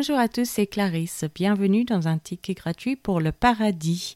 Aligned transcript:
Bonjour 0.00 0.18
à 0.18 0.28
tous, 0.28 0.48
c'est 0.48 0.66
Clarisse. 0.66 1.26
Bienvenue 1.34 1.84
dans 1.84 2.08
un 2.08 2.16
ticket 2.16 2.54
gratuit 2.54 2.96
pour 2.96 3.20
le 3.20 3.32
paradis, 3.32 4.14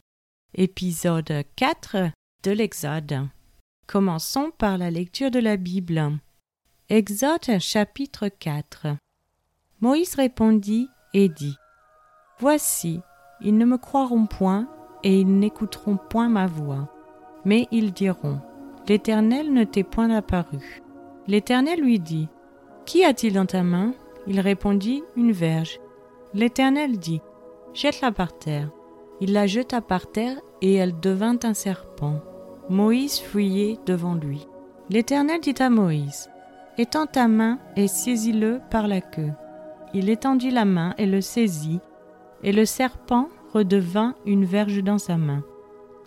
épisode 0.55 1.43
4 1.55 2.09
de 2.41 2.51
l'Exode. 2.51 3.27
Commençons 3.85 4.51
par 4.57 4.79
la 4.79 4.89
lecture 4.89 5.29
de 5.29 5.37
la 5.37 5.57
Bible. 5.57 6.17
Exode 6.89 7.59
chapitre 7.59 8.29
4. 8.29 8.97
Moïse 9.79 10.15
répondit 10.15 10.87
et 11.13 11.29
dit 11.29 11.55
Voici, 12.39 12.99
ils 13.41 13.55
ne 13.55 13.65
me 13.65 13.77
croiront 13.77 14.25
point 14.25 14.67
et 15.03 15.19
ils 15.19 15.37
n'écouteront 15.37 15.97
point 15.97 16.29
ma 16.29 16.47
voix. 16.47 16.91
Mais 17.45 17.67
ils 17.69 17.93
diront 17.93 18.41
L'Éternel 18.87 19.53
ne 19.53 19.63
t'est 19.63 19.83
point 19.83 20.09
apparu. 20.09 20.81
L'Éternel 21.27 21.79
lui 21.79 21.99
dit 21.99 22.27
Qu'y 22.87 23.05
a-t-il 23.05 23.33
dans 23.33 23.45
ta 23.45 23.61
main? 23.61 23.93
Il 24.27 24.39
répondit 24.39 25.03
Une 25.15 25.31
verge. 25.31 25.79
L'Éternel 26.33 26.97
dit 26.97 27.21
Jette-la 27.73 28.11
par 28.11 28.37
terre. 28.37 28.69
Il 29.21 29.33
la 29.33 29.47
jeta 29.47 29.81
par 29.81 30.07
terre 30.07 30.37
et 30.61 30.73
elle 30.73 30.99
devint 30.99 31.37
un 31.43 31.53
serpent. 31.53 32.21
Moïse 32.69 33.19
fuyait 33.19 33.77
devant 33.85 34.15
lui. 34.15 34.47
L'Éternel 34.89 35.39
dit 35.41 35.55
à 35.59 35.69
Moïse 35.69 36.29
Étends 36.77 37.05
ta 37.05 37.27
main 37.27 37.59
et 37.75 37.87
saisis-le 37.87 38.59
par 38.69 38.87
la 38.87 39.01
queue. 39.01 39.31
Il 39.93 40.09
étendit 40.09 40.51
la 40.51 40.65
main 40.65 40.93
et 40.97 41.05
le 41.05 41.21
saisit, 41.21 41.79
et 42.43 42.51
le 42.51 42.65
serpent 42.65 43.29
redevint 43.53 44.15
une 44.25 44.43
verge 44.43 44.83
dans 44.83 44.97
sa 44.97 45.15
main. 45.15 45.43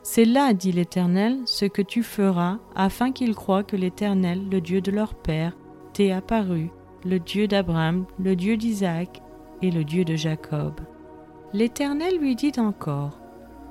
C'est 0.02 0.26
là, 0.26 0.52
dit 0.52 0.72
l'Éternel, 0.72 1.38
ce 1.46 1.64
que 1.64 1.82
tu 1.82 2.02
feras, 2.02 2.58
afin 2.74 3.12
qu'ils 3.12 3.34
croient 3.34 3.62
que 3.62 3.76
l'Éternel, 3.76 4.48
le 4.50 4.60
Dieu 4.60 4.80
de 4.80 4.90
leur 4.90 5.14
Père, 5.14 5.56
t'est 5.94 6.12
apparu, 6.12 6.70
le 7.04 7.18
Dieu 7.18 7.46
d'Abraham, 7.46 8.06
le 8.18 8.36
Dieu 8.36 8.56
d'Isaac 8.56 9.22
et 9.62 9.70
le 9.70 9.84
Dieu 9.84 10.04
de 10.04 10.16
Jacob. 10.16 10.80
L'Éternel 11.52 12.18
lui 12.18 12.36
dit 12.36 12.52
encore, 12.58 13.18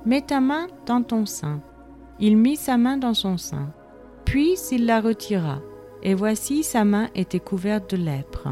Mets 0.04 0.22
ta 0.22 0.40
main 0.40 0.66
dans 0.86 1.02
ton 1.02 1.26
sein. 1.26 1.60
Il 2.20 2.36
mit 2.36 2.56
sa 2.56 2.76
main 2.76 2.96
dans 2.96 3.14
son 3.14 3.36
sein. 3.36 3.70
Puis 4.24 4.56
il 4.72 4.86
la 4.86 5.00
retira, 5.00 5.60
et 6.02 6.14
voici 6.14 6.62
sa 6.62 6.84
main 6.84 7.08
était 7.14 7.40
couverte 7.40 7.94
de 7.94 8.02
lèpre, 8.02 8.48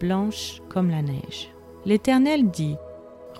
blanche 0.00 0.60
comme 0.68 0.90
la 0.90 1.02
neige. 1.02 1.52
L'Éternel 1.84 2.50
dit, 2.50 2.76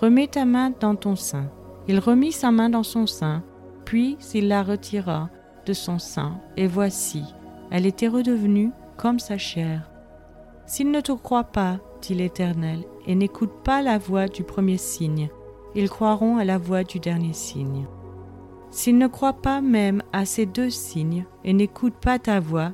Remets 0.01 0.29
ta 0.29 0.45
main 0.45 0.73
dans 0.79 0.95
ton 0.95 1.17
sein. 1.17 1.51
Il 1.89 1.98
remit 1.98 2.33
sa 2.33 2.51
main 2.51 2.69
dans 2.69 2.83
son 2.83 3.07
sein, 3.07 3.42
puis 3.84 4.19
il 4.34 4.48
la 4.48 4.62
retira 4.62 5.31
de 5.64 5.73
son 5.73 5.98
sein, 5.98 6.41
et 6.57 6.67
voici, 6.67 7.23
elle 7.70 7.87
était 7.87 8.09
redevenue 8.09 8.70
comme 8.97 9.19
sa 9.19 9.39
chair. 9.39 9.91
S'ils 10.67 10.91
ne 10.91 11.00
te 11.00 11.12
croient 11.12 11.45
pas, 11.45 11.78
dit 12.03 12.14
l'Éternel, 12.14 12.84
et 13.06 13.14
n'écoutent 13.14 13.62
pas 13.62 13.83
la 13.83 13.98
voix 13.98 14.27
du 14.27 14.42
premier 14.42 14.78
signe, 14.78 15.28
ils 15.77 15.89
croiront 15.89 16.39
à 16.39 16.45
la 16.45 16.58
voix 16.58 16.83
du 16.83 16.98
dernier 16.98 17.33
signe. 17.33 17.86
S'ils 18.70 18.98
ne 18.98 19.06
croient 19.06 19.41
pas 19.41 19.61
même 19.61 20.03
à 20.12 20.25
ces 20.25 20.45
deux 20.45 20.70
signes 20.70 21.25
et 21.45 21.53
n'écoutent 21.53 22.00
pas 22.00 22.19
ta 22.19 22.41
voix, 22.41 22.73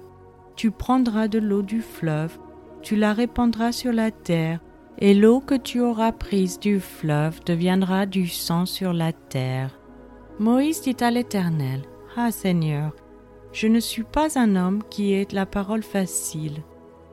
tu 0.56 0.70
prendras 0.70 1.28
de 1.28 1.38
l'eau 1.38 1.62
du 1.62 1.82
fleuve, 1.82 2.38
tu 2.80 2.96
la 2.96 3.12
répandras 3.12 3.72
sur 3.72 3.92
la 3.92 4.10
terre, 4.10 4.60
et 4.98 5.14
l'eau 5.14 5.40
que 5.40 5.54
tu 5.54 5.80
auras 5.80 6.12
prise 6.12 6.58
du 6.58 6.80
fleuve 6.80 7.44
deviendra 7.44 8.06
du 8.06 8.26
sang 8.26 8.66
sur 8.66 8.92
la 8.92 9.12
terre. 9.12 9.78
Moïse 10.38 10.82
dit 10.82 10.96
à 11.00 11.10
l'Éternel, 11.10 11.82
Ah 12.16 12.30
Seigneur, 12.30 12.92
je 13.52 13.66
ne 13.66 13.80
suis 13.80 14.04
pas 14.04 14.38
un 14.38 14.56
homme 14.56 14.82
qui 14.90 15.12
ait 15.12 15.28
la 15.32 15.46
parole 15.46 15.82
facile, 15.82 16.62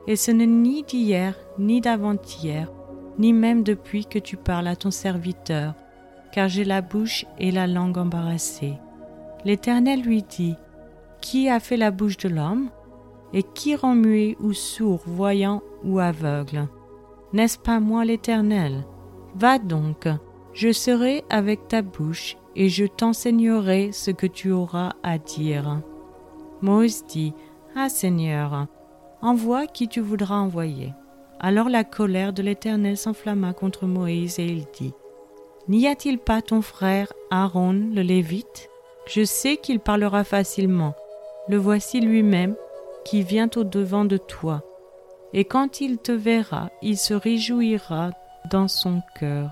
et 0.06 0.16
ce 0.16 0.30
n'est 0.30 0.46
ni 0.46 0.82
d'hier, 0.82 1.34
ni 1.58 1.80
d'avant-hier, 1.80 2.70
ni 3.18 3.32
même 3.32 3.62
depuis 3.62 4.06
que 4.06 4.18
tu 4.18 4.36
parles 4.36 4.66
à 4.66 4.76
ton 4.76 4.90
serviteur, 4.90 5.74
car 6.32 6.48
j'ai 6.48 6.64
la 6.64 6.80
bouche 6.80 7.26
et 7.38 7.50
la 7.50 7.66
langue 7.66 7.98
embarrassées. 7.98 8.78
L'Éternel 9.44 10.02
lui 10.02 10.22
dit, 10.22 10.54
Qui 11.20 11.48
a 11.48 11.60
fait 11.60 11.76
la 11.76 11.90
bouche 11.90 12.16
de 12.18 12.28
l'homme? 12.28 12.70
Et 13.32 13.42
qui 13.42 13.76
rend 13.76 13.94
muet 13.94 14.36
ou 14.40 14.52
sourd, 14.52 15.02
voyant 15.06 15.62
ou 15.84 16.00
aveugle? 16.00 16.66
N'est-ce 17.32 17.58
pas 17.58 17.78
moi 17.78 18.04
l'Éternel? 18.04 18.84
Va 19.36 19.58
donc, 19.58 20.08
je 20.52 20.72
serai 20.72 21.22
avec 21.30 21.68
ta 21.68 21.82
bouche, 21.82 22.36
et 22.56 22.68
je 22.68 22.84
t'enseignerai 22.84 23.92
ce 23.92 24.10
que 24.10 24.26
tu 24.26 24.50
auras 24.50 24.94
à 25.04 25.18
dire. 25.18 25.80
Moïse 26.60 27.04
dit, 27.06 27.32
Ah 27.76 27.88
Seigneur, 27.88 28.66
envoie 29.22 29.66
qui 29.66 29.88
tu 29.88 30.00
voudras 30.00 30.36
envoyer. 30.36 30.92
Alors 31.38 31.68
la 31.68 31.84
colère 31.84 32.32
de 32.32 32.42
l'Éternel 32.42 32.96
s'enflamma 32.96 33.52
contre 33.52 33.86
Moïse 33.86 34.38
et 34.38 34.46
il 34.46 34.66
dit, 34.74 34.92
N'y 35.68 35.86
a-t-il 35.86 36.18
pas 36.18 36.42
ton 36.42 36.62
frère 36.62 37.12
Aaron 37.30 37.90
le 37.92 38.02
Lévite? 38.02 38.68
Je 39.06 39.24
sais 39.24 39.56
qu'il 39.56 39.80
parlera 39.80 40.24
facilement. 40.24 40.94
Le 41.48 41.56
voici 41.56 42.00
lui-même 42.00 42.54
qui 43.04 43.22
vient 43.22 43.50
au-devant 43.56 44.04
de 44.04 44.16
toi. 44.16 44.62
Et 45.32 45.44
quand 45.44 45.80
il 45.80 45.98
te 45.98 46.12
verra, 46.12 46.70
il 46.82 46.98
se 46.98 47.14
réjouira 47.14 48.10
dans 48.50 48.68
son 48.68 49.02
cœur. 49.18 49.50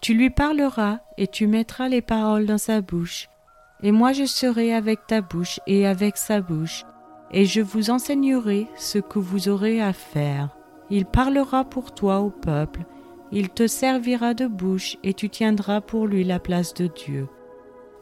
Tu 0.00 0.14
lui 0.14 0.30
parleras 0.30 0.98
et 1.16 1.28
tu 1.28 1.46
mettras 1.46 1.88
les 1.88 2.02
paroles 2.02 2.46
dans 2.46 2.58
sa 2.58 2.80
bouche. 2.80 3.28
Et 3.82 3.92
moi 3.92 4.12
je 4.12 4.24
serai 4.24 4.74
avec 4.74 5.06
ta 5.06 5.20
bouche 5.20 5.60
et 5.66 5.86
avec 5.86 6.16
sa 6.16 6.40
bouche, 6.40 6.84
et 7.32 7.44
je 7.44 7.60
vous 7.60 7.90
enseignerai 7.90 8.68
ce 8.76 8.98
que 8.98 9.18
vous 9.18 9.48
aurez 9.48 9.80
à 9.80 9.92
faire. 9.92 10.50
Il 10.90 11.06
parlera 11.06 11.64
pour 11.64 11.92
toi 11.92 12.20
au 12.20 12.30
peuple, 12.30 12.84
il 13.30 13.48
te 13.48 13.66
servira 13.66 14.34
de 14.34 14.46
bouche, 14.46 14.98
et 15.02 15.14
tu 15.14 15.30
tiendras 15.30 15.80
pour 15.80 16.06
lui 16.06 16.22
la 16.22 16.38
place 16.38 16.74
de 16.74 16.86
Dieu. 16.86 17.28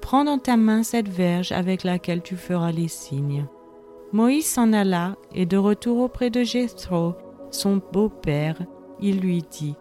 Prends 0.01 0.25
dans 0.25 0.39
ta 0.39 0.57
main 0.57 0.83
cette 0.83 1.09
verge 1.09 1.53
avec 1.53 1.85
laquelle 1.85 2.23
tu 2.23 2.37
feras 2.37 2.73
les 2.73 2.89
signes. 2.89 3.47
Moïse 4.13 4.47
s'en 4.47 4.73
alla, 4.73 5.15
et 5.33 5.47
de 5.47 5.57
retour 5.57 6.01
auprès 6.01 6.31
de 6.31 6.43
Jéthro, 6.43 7.15
son 7.53 7.81
beau-père, 7.93 8.57
il 9.01 9.21
lui 9.21 9.45
dit 9.49 9.77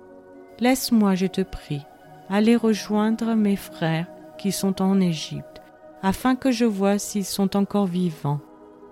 Laisse-moi, 0.59 1.15
je 1.15 1.25
te 1.25 1.41
prie, 1.41 1.81
aller 2.29 2.55
rejoindre 2.55 3.33
mes 3.33 3.55
frères 3.55 4.07
qui 4.37 4.51
sont 4.51 4.83
en 4.83 4.99
Égypte, 5.01 5.61
afin 6.03 6.35
que 6.35 6.51
je 6.51 6.65
vois 6.65 6.99
s'ils 6.99 7.25
sont 7.25 7.57
encore 7.57 7.87
vivants. 7.87 8.39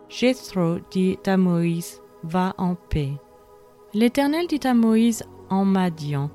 Jéthro 0.09 0.78
dit 0.90 1.18
à 1.25 1.35
Moïse, 1.35 2.01
Va 2.23 2.56
en 2.57 2.75
paix. 2.75 3.12
L'Éternel 3.94 4.47
dit 4.47 4.66
à 4.66 4.73
Moïse 4.73 5.23
en 5.50 5.66
Madian, 5.66 6.29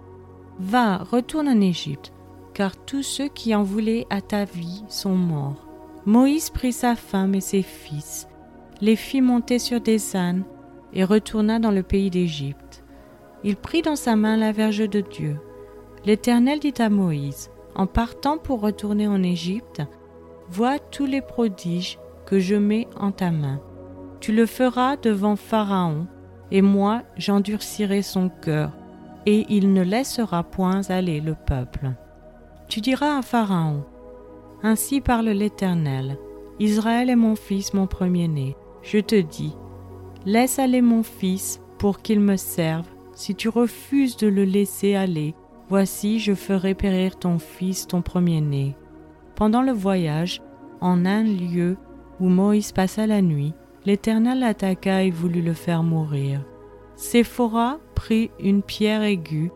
Va, 0.59 0.99
retourne 0.99 1.49
en 1.49 1.61
Égypte, 1.61 2.13
car 2.55 2.77
tous 2.77 3.03
ceux 3.03 3.29
qui 3.29 3.55
en 3.55 3.63
voulaient 3.63 4.07
à 4.11 4.21
ta 4.21 4.45
vie 4.45 4.85
sont 4.89 5.15
morts. 5.15 5.67
Moïse 6.05 6.51
prit 6.51 6.73
sa 6.73 6.95
femme 6.95 7.35
et 7.35 7.41
ses 7.41 7.63
fils, 7.63 8.29
les 8.81 8.97
fit 8.97 9.23
monter 9.23 9.59
sur 9.59 9.81
des 9.81 10.17
ânes, 10.17 10.45
et 10.93 11.05
retourna 11.05 11.59
dans 11.59 11.71
le 11.71 11.83
pays 11.83 12.11
d'Égypte. 12.11 12.85
Il 13.45 13.57
prit 13.57 13.81
dans 13.81 13.97
sa 13.97 14.17
main 14.17 14.37
la 14.37 14.53
verge 14.53 14.89
de 14.89 15.01
Dieu. 15.01 15.39
L'Éternel 16.05 16.61
dit 16.61 16.75
à 16.79 16.91
Moïse, 16.91 17.51
En 17.75 17.87
partant 17.87 18.37
pour 18.37 18.61
retourner 18.61 19.09
en 19.09 19.23
Égypte, 19.23 19.83
vois 20.51 20.79
tous 20.79 21.07
les 21.07 21.23
prodiges 21.23 21.99
que 22.33 22.41
je 22.41 22.55
mets 22.55 22.89
en 22.99 23.13
ta 23.13 23.31
main. 23.31 23.61
Tu 24.21 24.33
le 24.33 24.47
feras 24.47 24.97
devant 24.97 25.37
Pharaon, 25.37 26.07
et 26.51 26.63
moi 26.63 27.03
j'endurcirai 27.19 28.01
son 28.01 28.31
cœur, 28.31 28.73
et 29.27 29.45
il 29.51 29.75
ne 29.75 29.83
laissera 29.83 30.43
point 30.43 30.81
aller 30.89 31.21
le 31.21 31.35
peuple. 31.35 31.93
Tu 32.71 32.81
diras 32.81 33.19
à 33.19 33.21
Pharaon, 33.21 33.85
Ainsi 34.63 35.03
parle 35.03 35.29
l'Éternel, 35.29 36.17
Israël 36.59 37.11
est 37.11 37.17
mon 37.17 37.37
fils, 37.37 37.75
mon 37.75 37.87
premier-né. 37.87 38.57
Je 38.83 39.01
te 39.01 39.21
dis, 39.21 39.55
laisse 40.25 40.59
aller 40.59 40.81
mon 40.81 41.03
fils 41.03 41.61
pour 41.77 42.01
qu'il 42.01 42.21
me 42.21 42.37
serve. 42.37 42.87
Si 43.13 43.35
tu 43.35 43.51
refuses 43.51 44.17
de 44.17 44.29
le 44.29 44.45
laisser 44.45 44.95
aller, 44.95 45.35
Voici, 45.69 46.19
je 46.19 46.35
ferai 46.35 46.75
périr 46.75 47.19
ton 47.19 47.39
fils, 47.39 47.87
ton 47.87 48.01
premier-né. 48.01 48.75
Pendant 49.35 49.63
le 49.63 49.73
voyage, 49.73 50.43
en 50.81 51.07
un 51.07 51.23
lieu 51.23 51.77
où 52.23 52.29
Moïse 52.29 52.71
passa 52.71 53.07
la 53.09 53.21
nuit, 53.21 53.53
l'Éternel 53.85 54.39
l'attaqua 54.39 55.03
et 55.03 55.11
voulut 55.11 55.43
le 55.43 55.55
faire 55.55 55.83
mourir. 55.83 56.41
Séphora 56.95 57.81
prit 57.97 58.31
une 58.39 58.63
pierre 58.63 59.03
aiguë, 59.03 59.51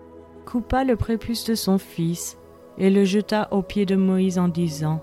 coupa 0.44 0.82
le 0.82 0.96
prépuce 0.96 1.44
de 1.44 1.54
son 1.54 1.78
fils, 1.78 2.36
et 2.76 2.90
le 2.90 3.04
jeta 3.04 3.46
aux 3.52 3.62
pieds 3.62 3.86
de 3.86 3.94
Moïse 3.94 4.38
en 4.38 4.48
disant 4.48 5.00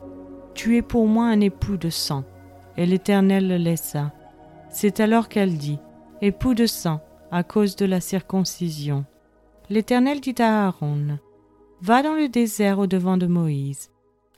Tu 0.53 0.75
es 0.75 0.81
pour 0.81 1.07
moi 1.07 1.25
un 1.27 1.39
époux 1.39 1.77
de 1.77 1.89
sang. 1.89 2.25
Et 2.75 2.85
l'Éternel 2.85 3.47
le 3.47 3.57
laissa. 3.57 4.11
C'est 4.69 4.99
alors 4.99 5.29
qu'elle 5.29 5.57
dit 5.57 5.79
Époux 6.21 6.55
de 6.55 6.65
sang, 6.65 6.99
à 7.31 7.43
cause 7.43 7.77
de 7.77 7.85
la 7.85 8.01
circoncision. 8.01 9.05
L'Éternel 9.69 10.19
dit 10.19 10.35
à 10.39 10.67
Aaron, 10.67 11.17
Va 11.81 12.03
dans 12.03 12.15
le 12.15 12.27
désert 12.27 12.79
au 12.79 12.87
devant 12.87 13.15
de 13.15 13.27
Moïse. 13.27 13.89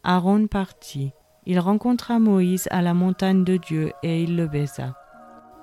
Aaron 0.04 0.46
partit. 0.46 1.12
Il 1.46 1.60
rencontra 1.60 2.20
Moïse 2.20 2.68
à 2.72 2.82
la 2.82 2.94
montagne 2.94 3.44
de 3.44 3.58
Dieu 3.58 3.92
et 4.04 4.24
il 4.24 4.36
le 4.36 4.48
baisa. 4.48 4.96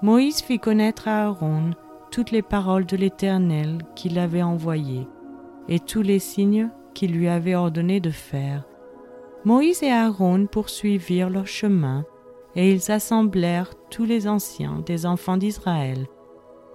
Moïse 0.00 0.42
fit 0.42 0.58
connaître 0.58 1.08
à 1.08 1.24
Aaron 1.24 1.70
toutes 2.10 2.30
les 2.30 2.42
paroles 2.42 2.86
de 2.86 2.96
l'Éternel 2.96 3.78
qu'il 3.94 4.18
avait 4.18 4.42
envoyées. 4.42 5.08
et 5.68 5.78
tous 5.78 6.02
les 6.02 6.18
signes 6.18 6.70
qu'il 6.94 7.12
lui 7.12 7.28
avait 7.28 7.54
ordonné 7.54 8.00
de 8.00 8.10
faire. 8.10 8.64
Moïse 9.44 9.82
et 9.82 9.90
Aaron 9.90 10.46
poursuivirent 10.46 11.30
leur 11.30 11.46
chemin, 11.46 12.04
et 12.54 12.72
ils 12.72 12.90
assemblèrent 12.92 13.72
tous 13.90 14.04
les 14.04 14.28
anciens 14.28 14.82
des 14.84 15.06
enfants 15.06 15.36
d'Israël. 15.36 16.06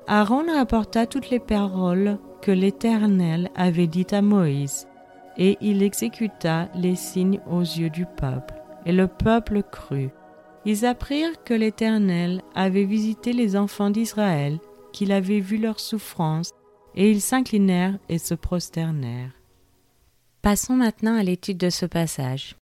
Aaron 0.07 0.45
rapporta 0.53 1.05
toutes 1.05 1.29
les 1.29 1.39
paroles 1.39 2.17
que 2.41 2.51
l'Éternel 2.51 3.49
avait 3.55 3.87
dites 3.87 4.13
à 4.13 4.21
Moïse, 4.21 4.87
et 5.37 5.57
il 5.61 5.83
exécuta 5.83 6.69
les 6.73 6.95
signes 6.95 7.41
aux 7.49 7.61
yeux 7.61 7.89
du 7.89 8.05
peuple. 8.05 8.56
Et 8.87 8.93
le 8.93 9.07
peuple 9.07 9.61
crut. 9.61 10.11
Ils 10.65 10.85
apprirent 10.85 11.43
que 11.43 11.53
l'Éternel 11.53 12.41
avait 12.55 12.85
visité 12.85 13.33
les 13.33 13.57
enfants 13.57 13.89
d'Israël, 13.89 14.59
qu'il 14.93 15.11
avait 15.11 15.41
vu 15.41 15.57
leurs 15.57 15.81
souffrances, 15.81 16.51
et 16.95 17.11
ils 17.11 17.21
s'inclinèrent 17.21 17.99
et 18.07 18.17
se 18.17 18.33
prosternèrent. 18.33 19.33
Passons 20.41 20.75
maintenant 20.75 21.17
à 21.17 21.23
l'étude 21.23 21.57
de 21.57 21.69
ce 21.69 21.85
passage. 21.85 22.55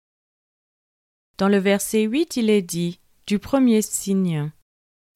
Dans 1.38 1.48
le 1.48 1.58
verset 1.58 2.02
8, 2.02 2.36
il 2.36 2.50
est 2.50 2.62
dit 2.62 2.98
du 3.28 3.38
premier 3.38 3.80
signe. 3.80 4.50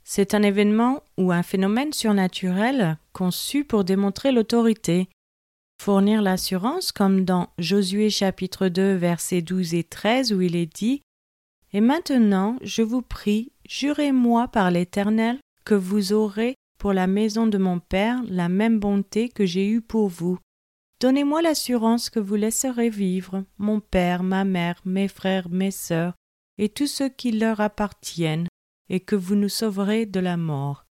C'est 0.04 0.32
un 0.32 0.42
événement 0.42 1.02
ou 1.18 1.32
un 1.32 1.42
phénomène 1.42 1.92
surnaturel 1.92 2.98
conçu 3.12 3.64
pour 3.64 3.82
démontrer 3.82 4.30
l'autorité, 4.30 5.08
fournir 5.80 6.20
l'assurance, 6.20 6.92
comme 6.92 7.24
dans 7.24 7.48
Josué 7.56 8.10
chapitre 8.10 8.68
2 8.68 8.96
versets 8.96 9.40
12 9.40 9.72
et 9.72 9.82
13 9.82 10.34
où 10.34 10.42
il 10.42 10.54
est 10.54 10.66
dit 10.66 11.00
Et 11.72 11.80
maintenant, 11.80 12.58
je 12.60 12.82
vous 12.82 13.00
prie, 13.00 13.52
jurez-moi 13.66 14.48
par 14.48 14.70
l'Éternel 14.70 15.38
que 15.64 15.74
vous 15.74 16.12
aurez 16.12 16.54
pour 16.78 16.92
la 16.92 17.06
maison 17.06 17.46
de 17.46 17.56
mon 17.56 17.80
Père 17.80 18.20
la 18.28 18.50
même 18.50 18.78
bonté 18.78 19.30
que 19.30 19.46
j'ai 19.46 19.70
eue 19.70 19.80
pour 19.80 20.08
vous. 20.08 20.38
Donnez-moi 21.00 21.40
l'assurance 21.40 22.10
que 22.10 22.20
vous 22.20 22.36
laisserez 22.36 22.90
vivre 22.90 23.44
mon 23.56 23.80
Père, 23.80 24.22
ma 24.22 24.44
mère, 24.44 24.82
mes 24.84 25.08
frères, 25.08 25.48
mes 25.48 25.70
sœurs, 25.70 26.12
et 26.58 26.68
tous 26.68 26.88
ceux 26.88 27.08
qui 27.08 27.32
leur 27.32 27.58
appartiennent, 27.60 28.48
et 28.90 29.00
que 29.00 29.16
vous 29.16 29.34
nous 29.34 29.48
sauverez 29.48 30.04
de 30.04 30.20
la 30.20 30.36
mort. 30.36 30.84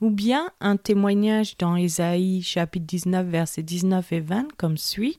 Ou 0.00 0.10
bien 0.10 0.50
un 0.60 0.76
témoignage 0.76 1.56
dans 1.56 1.74
Ésaïe 1.74 2.42
chapitre 2.42 2.86
19 2.86 3.26
versets 3.26 3.62
19 3.62 4.12
et 4.12 4.20
20 4.20 4.56
comme 4.56 4.76
suit. 4.76 5.18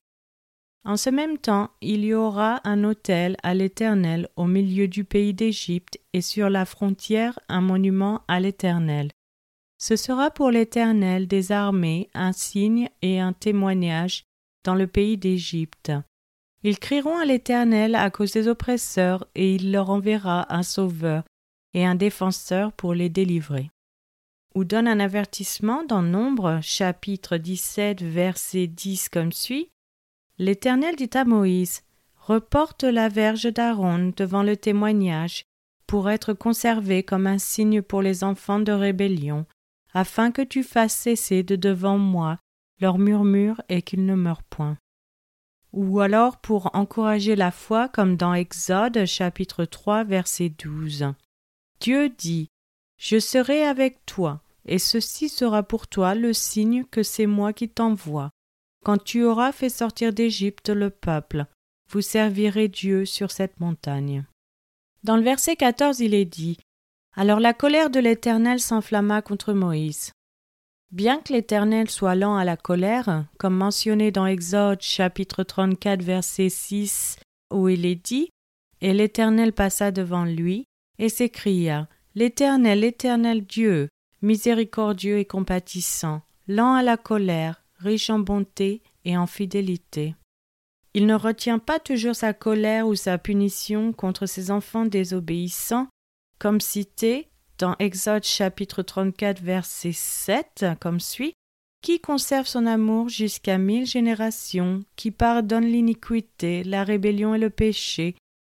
En 0.86 0.96
ce 0.96 1.10
même 1.10 1.38
temps, 1.38 1.72
il 1.82 2.06
y 2.06 2.14
aura 2.14 2.62
un 2.64 2.86
autel 2.86 3.36
à 3.44 3.54
l'Éternel 3.54 4.30
au 4.38 4.46
milieu 4.46 4.88
du 4.88 5.04
pays 5.04 5.34
d'Égypte 5.34 6.00
et 6.14 6.22
sur 6.22 6.50
la 6.50 6.66
frontière 6.66 7.38
un 7.50 7.60
monument 7.60 8.22
à 8.30 8.40
l'Éternel. 8.40 9.12
Ce 9.78 9.98
sera 9.98 10.32
pour 10.32 10.50
l'Éternel 10.50 11.28
des 11.28 11.52
armées 11.52 12.10
un 12.14 12.32
signe 12.32 12.90
et 13.02 13.20
un 13.20 13.34
témoignage 13.34 14.24
dans 14.64 14.76
le 14.76 14.88
pays 14.88 15.18
d'Égypte. 15.18 15.92
Ils 16.64 16.80
crieront 16.80 17.18
à 17.18 17.26
l'Éternel 17.26 17.96
à 17.96 18.10
cause 18.10 18.34
des 18.34 18.48
oppresseurs, 18.48 19.28
et 19.36 19.56
il 19.56 19.72
leur 19.72 19.90
enverra 19.90 20.54
un 20.54 20.64
sauveur 20.64 21.24
et 21.74 21.86
un 21.86 21.96
défenseur 21.96 22.74
pour 22.74 22.94
les 22.94 23.10
délivrer. 23.10 23.70
Donne 24.64 24.88
un 24.88 25.00
avertissement 25.00 25.84
dans 25.84 26.02
Nombre, 26.02 26.60
chapitre 26.62 27.38
17, 27.38 28.02
verset 28.02 28.68
10 28.68 29.10
comme 29.10 29.32
suit. 29.32 29.70
L'Éternel 30.38 30.96
dit 30.96 31.10
à 31.14 31.26
Moïse 31.26 31.82
Reporte 32.16 32.84
la 32.84 33.10
verge 33.10 33.52
d'Aaron 33.52 34.14
devant 34.16 34.44
le 34.44 34.56
témoignage, 34.56 35.46
pour 35.88 36.10
être 36.10 36.34
conservé 36.34 37.04
comme 37.04 37.28
un 37.28 37.40
signe 37.40 37.82
pour 37.82 38.02
les 38.02 38.24
enfants 38.24 38.60
de 38.60 38.72
rébellion, 38.72 39.46
afin 39.94 40.32
que 40.32 40.42
tu 40.42 40.64
fasses 40.64 40.96
cesser 40.96 41.44
de 41.44 41.56
devant 41.56 41.98
moi 41.98 42.38
leurs 42.80 43.00
murmures 43.00 43.62
et 43.70 43.82
qu'ils 43.82 44.06
ne 44.06 44.16
meurent 44.16 44.44
point 44.44 44.78
ou 45.74 46.00
alors 46.00 46.38
pour 46.38 46.76
encourager 46.76 47.36
la 47.36 47.52
foi 47.52 47.90
comme 47.90 48.16
dans 48.16 48.34
Exode 48.34 49.06
chapitre 49.06 49.66
3 49.66 50.04
verset 50.04 50.50
12. 50.50 51.14
Dieu 51.80 52.10
dit 52.10 52.50
Je 52.98 53.20
serai 53.20 53.64
avec 53.64 54.06
toi, 54.06 54.42
et 54.70 54.78
ceci 54.78 55.30
sera 55.30 55.64
pour 55.64 55.88
toi 55.88 56.14
le 56.14 56.32
signe 56.32 56.86
que 56.86 57.02
c'est 57.02 57.26
moi 57.26 57.54
qui 57.54 57.70
t'envoie. 57.70 58.30
Quand 58.86 59.04
tu 59.04 59.24
auras 59.24 59.52
fait 59.52 59.70
sortir 59.70 60.14
d'Égypte 60.14 60.70
le 60.70 60.92
peuple, 60.92 61.48
vous 61.92 62.02
servirez 62.02 62.68
Dieu 62.68 63.04
sur 63.04 63.32
cette 63.32 63.60
montagne. 63.60 64.26
Dans 65.04 65.18
le 65.18 65.24
verset 65.24 65.56
14, 65.56 66.00
il 66.02 66.14
est 66.14 66.26
dit 66.26 66.58
Alors 67.16 67.40
la 67.40 67.54
colère 67.54 67.90
de 67.90 68.00
l'Éternel 68.00 68.60
s'enflamma 68.60 69.24
contre 69.24 69.54
Moïse. 69.54 70.12
Bien 70.92 71.20
que 71.20 71.34
l'Éternel 71.34 71.90
soit 71.90 72.16
lent 72.16 72.38
à 72.38 72.46
la 72.46 72.56
colère, 72.56 73.26
comme 73.40 73.56
mentionné 73.56 74.12
dans 74.12 74.28
Exode 74.28 74.82
chapitre 74.82 75.44
34 75.44 76.04
verset 76.04 76.50
6 76.50 77.18
où 77.52 77.70
il 77.70 77.88
est 77.88 77.96
dit 77.96 78.30
Et 78.82 78.94
l'Éternel 78.94 79.52
passa 79.52 79.92
devant 79.92 80.26
lui 80.26 80.66
et 81.00 81.10
s'écria 81.10 81.88
L'Éternel, 82.14 82.82
l'Éternel 82.82 83.46
Dieu, 83.46 83.90
miséricordieux 84.22 85.20
et 85.20 85.26
compatissant, 85.26 86.22
lent 86.48 86.74
à 86.74 86.84
la 86.84 86.98
colère, 86.98 87.64
riche 87.78 88.10
en 88.10 88.20
bonté 88.20 88.82
et 89.06 89.18
en 89.18 89.28
fidélité. 89.28 90.16
Il 90.94 91.06
ne 91.06 91.16
retient 91.16 91.60
pas 91.60 91.80
toujours 91.80 92.16
sa 92.16 92.34
colère 92.34 92.88
ou 92.88 92.96
sa 92.96 93.18
punition 93.18 93.94
contre 93.94 94.26
ses 94.26 94.52
enfants 94.52 94.86
désobéissants, 94.86 95.88
comme 96.40 96.62
cité 96.62 97.28
dans 97.58 97.76
Exode 97.80 98.24
chapitre 98.24 98.82
34 98.82 99.42
verset 99.42 99.92
7 99.92 100.66
comme 100.80 101.00
suit 101.00 101.34
qui 101.82 102.00
conserve 102.00 102.46
son 102.46 102.66
amour 102.66 103.10
jusqu'à 103.10 103.58
mille 103.58 103.86
générations, 103.86 104.84
qui 104.96 105.12
pardonne 105.12 105.66
l'iniquité, 105.66 106.64
la 106.64 106.84
rébellion 106.84 107.36
et 107.36 107.40
le 107.40 107.50
péché, 107.50 108.16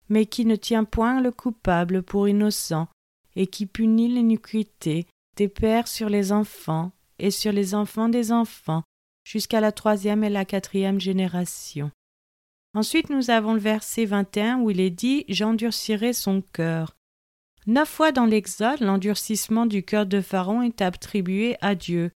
mais 0.10 0.26
qui 0.26 0.46
ne 0.46 0.56
tient 0.56 0.84
point 0.84 1.22
le 1.22 1.32
coupable 1.32 2.02
pour 2.02 2.28
innocent, 2.28 2.88
et 3.36 3.48
qui 3.48 3.66
punit 3.66 4.08
l'iniquité 4.08 5.06
des 5.38 5.48
pères 5.48 5.88
sur 5.88 6.10
les 6.10 6.32
enfants 6.32 6.92
et 7.20 7.32
sur 7.32 7.52
les 7.52 7.76
enfants 7.76 8.10
des 8.10 8.32
enfants, 8.32 8.84
jusqu'à 9.24 9.62
la 9.62 9.72
troisième 9.72 10.24
et 10.24 10.30
la 10.30 10.46
quatrième 10.46 11.00
génération. 11.00 11.92
Ensuite 12.74 13.10
nous 13.10 13.30
avons 13.30 13.54
le 13.54 13.60
verset 13.60 14.06
21 14.06 14.60
où 14.60 14.70
il 14.70 14.80
est 14.80 14.90
dit 14.90 15.26
J'endurcirai 15.28 16.14
son 16.14 16.42
cœur. 16.42 16.96
Neuf 17.68 17.90
fois 17.90 18.12
dans 18.12 18.26
l'Exode, 18.26 18.80
l'endurcissement 18.80 19.66
du 19.66 19.84
cœur 19.84 20.06
de 20.06 20.22
Pharaon 20.22 20.64
est 20.64 20.82
attribué 20.82 21.58
à 21.62 21.76
Dieu, 21.76 22.12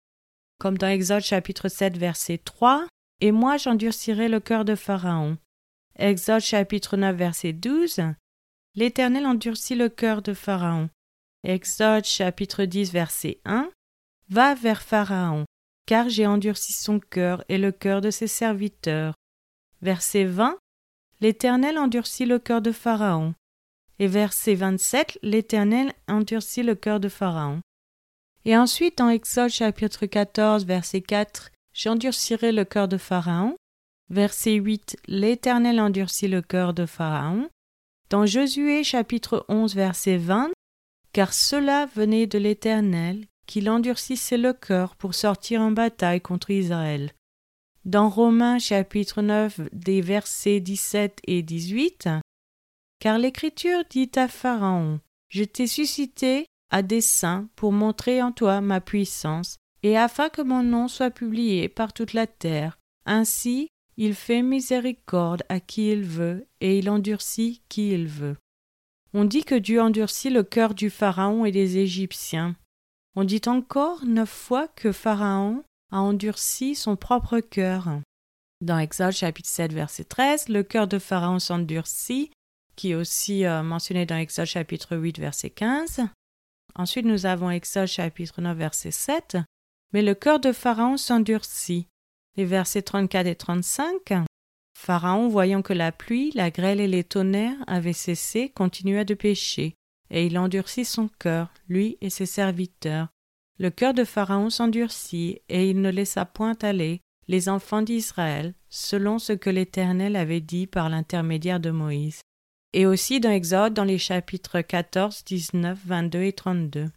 comme 0.60 0.77
dans 0.77 0.88
Exode 0.88 1.24
chapitre 1.24 1.67
7 1.67 1.98
verset 1.98 2.38
3, 2.38 2.88
Et 3.20 3.32
moi 3.32 3.58
j'endurcirai 3.58 4.29
le 4.29 4.39
cœur 4.39 4.63
de 4.63 4.75
Pharaon. 4.75 5.38
Exode 5.98 6.41
chapitre 6.41 6.98
9 6.98 7.15
verset 7.15 7.51
12, 7.51 8.01
L'Éternel 8.75 9.25
endurcit 9.25 9.75
le 9.75 9.89
cœur 9.89 10.22
de 10.22 10.34
Pharaon. 10.34 10.89
Exode 11.45 12.05
chapitre 12.05 12.63
10 12.63 12.93
verset 12.93 13.41
1, 13.43 13.69
Va 14.29 14.55
vers 14.55 14.81
Pharaon, 14.81 15.43
car 15.85 16.07
j'ai 16.07 16.25
endurci 16.25 16.71
son 16.71 17.01
cœur 17.01 17.43
et 17.50 17.57
le 17.57 17.73
cœur 17.73 18.00
de 18.00 18.12
ses 18.12 18.27
serviteurs. 18.27 19.13
Verset 19.81 20.23
20, 20.23 20.57
L'Éternel 21.19 21.77
endurcit 21.77 22.25
le 22.25 22.39
cœur 22.39 22.62
de 22.62 22.71
Pharaon. 22.71 23.33
Et 24.00 24.07
verset 24.07 24.55
27, 24.55 25.19
l'Éternel 25.21 25.91
endurcit 26.07 26.63
le 26.63 26.75
cœur 26.75 27.01
de 27.01 27.09
Pharaon. 27.09 27.59
Et 28.45 28.55
ensuite, 28.55 29.01
en 29.01 29.09
Exode 29.09 29.50
chapitre 29.50 30.05
14, 30.05 30.65
verset 30.65 31.01
4, 31.01 31.51
J'endurcirai 31.73 32.53
le 32.53 32.63
cœur 32.63 32.88
de 32.88 32.97
Pharaon. 32.97 33.57
Verset 34.09 34.53
8, 34.53 34.95
L'Éternel 35.07 35.81
endurcit 35.81 36.29
le 36.29 36.41
cœur 36.41 36.73
de 36.73 36.85
Pharaon. 36.85 37.50
Dans 38.09 38.25
Josué 38.25 38.83
chapitre 38.83 39.45
11, 39.50 39.75
verset 39.75 40.17
20, 40.17 40.51
Car 41.13 41.32
cela 41.32 41.86
venait 41.96 42.25
de 42.25 42.39
l'Éternel, 42.39 43.27
qu'il 43.46 43.70
endurcissait 43.70 44.38
le 44.38 44.51
cœur 44.51 44.96
pour 44.96 45.13
sortir 45.13 45.62
en 45.62 45.72
bataille 45.72 46.22
contre 46.22 46.50
Israël. 46.50 47.12
Dans 47.86 48.10
Romains 48.10 48.60
chapitre 48.60 49.22
9 49.22 49.62
des 49.74 50.01
versets 50.01 50.60
17 50.60 51.20
et 51.27 51.43
18, 51.43 52.10
car 53.00 53.20
l'Écriture 53.20 53.84
dit 53.89 54.10
à 54.15 54.27
Pharaon 54.27 55.01
Je 55.29 55.43
t'ai 55.43 55.67
suscité 55.67 56.48
à 56.72 56.82
dessein 56.82 57.48
pour 57.55 57.72
montrer 57.72 58.22
en 58.24 58.32
toi 58.32 58.62
ma 58.62 58.82
puissance, 58.82 59.58
et 59.84 59.98
afin 59.98 60.29
que 60.29 60.41
mon 60.41 60.63
nom 60.63 60.88
soit 60.88 61.12
publié 61.12 61.70
par 61.70 61.93
toute 61.93 62.13
la 62.13 62.25
terre. 62.25 62.79
Ainsi, 63.05 63.67
il 63.98 64.15
fait 64.15 64.41
miséricorde 64.41 65.43
à 65.50 65.60
qui 65.60 65.91
il 65.91 66.03
veut, 66.03 66.48
et 66.62 66.79
il 66.79 66.89
endurcit 66.89 67.62
qui 67.70 67.91
il 67.91 68.08
veut. 68.08 68.38
On 69.15 69.25
dit 69.25 69.43
que 69.43 69.55
Dieu 69.55 69.79
endurcit 69.79 70.32
le 70.32 70.41
cœur 70.43 70.74
du 70.74 70.89
Pharaon 70.89 71.46
et 71.46 71.51
des 71.51 71.77
Égyptiens. 71.77 72.55
On 73.15 73.24
dit 73.24 73.41
encore 73.46 74.05
neuf 74.05 74.29
fois 74.29 74.67
que 74.67 74.91
Pharaon 74.91 75.63
a 75.91 76.00
endurci 76.00 76.74
son 76.74 76.96
propre 76.96 77.39
cœur. 77.39 78.00
Dans 78.62 78.79
Exode 78.79 79.12
chapitre 79.12 79.50
7 79.50 79.72
verset 79.72 80.05
13, 80.05 80.50
le 80.50 80.63
cœur 80.63 80.88
de 80.88 80.98
Pharaon 80.98 81.38
s'endurcit 81.38 82.32
qui 82.75 82.91
est 82.91 82.96
aussi 82.96 83.46
euh, 83.46 83.62
mentionné 83.62 84.08
dans 84.08 84.15
Exode 84.15 84.48
chapitre 84.48 84.98
8 84.98 85.20
verset 85.20 85.51
15. 85.51 86.01
Ensuite 86.74 87.05
nous 87.05 87.27
avons 87.27 87.51
Exode 87.51 87.88
chapitre 87.88 88.41
9 88.41 88.58
verset 88.58 88.91
7. 88.91 89.38
Mais 89.93 90.01
le 90.01 90.15
cœur 90.15 90.39
de 90.39 90.51
Pharaon 90.51 90.98
s'endurcit. 90.98 91.88
Les 92.36 92.46
versets 92.46 92.82
34 92.82 93.27
et 93.27 93.36
35. 93.36 94.25
Pharaon, 94.74 95.27
voyant 95.27 95.62
que 95.62 95.74
la 95.74 95.92
pluie, 95.92 96.32
la 96.34 96.51
grêle 96.51 96.80
et 96.80 96.88
les 96.88 97.03
tonnerres 97.03 97.63
avaient 97.68 97.94
cessé, 97.94 98.50
continua 98.50 99.06
de 99.06 99.13
pécher, 99.13 99.75
et 100.10 100.25
il 100.25 100.38
endurcit 100.38 100.86
son 100.86 101.10
cœur, 101.20 101.53
lui 101.68 101.98
et 102.01 102.10
ses 102.10 102.25
serviteurs. 102.25 103.08
Le 103.60 103.70
cœur 103.70 103.94
de 103.94 104.03
Pharaon 104.03 104.50
s'endurcit, 104.50 105.39
et 105.50 105.70
il 105.70 105.82
ne 105.82 105.89
laissa 105.89 106.25
point 106.25 106.58
aller 106.62 107.01
les 107.27 107.50
enfants 107.50 107.82
d'Israël, 107.82 108.53
selon 108.70 109.20
ce 109.20 109.34
que 109.34 109.50
l'Éternel 109.50 110.15
avait 110.15 110.42
dit 110.42 110.68
par 110.68 110.89
l'intermédiaire 110.89 111.60
de 111.60 111.72
Moïse. 111.72 112.22
Et 112.74 112.86
aussi 112.86 113.20
dans 113.20 113.30
Exode 113.30 113.74
dans 113.74 113.84
les 113.84 114.00
chapitres 114.00 114.62
14, 114.62 115.24
19, 115.25 115.80
22 115.86 116.24
et 116.24 116.34
32. 116.34 116.89